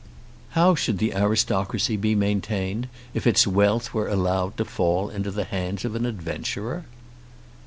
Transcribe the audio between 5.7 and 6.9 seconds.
of an adventurer!